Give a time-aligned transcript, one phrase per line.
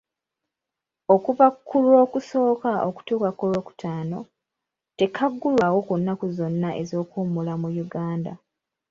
[1.15, 4.19] Okuva ku Lwokusooka okutuuka ku Lwokutaano,
[4.97, 8.33] tekaggulwawo ku nnaku zonna ez'okuwummula mu Uganda.